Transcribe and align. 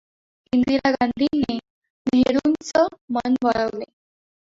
इंदिरा 0.53 0.91
गांधीने 0.91 1.57
नेहरुंचे 2.07 2.85
मन 3.13 3.35
वळवले. 3.43 3.85